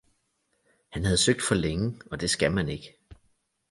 Han 0.89 1.03
havde 1.03 1.17
søgt 1.17 1.41
for 1.41 1.55
længe, 1.55 2.01
og 2.11 2.21
det 2.21 2.29
skal 2.29 2.51
man 2.51 2.69
ikke. 2.69 2.99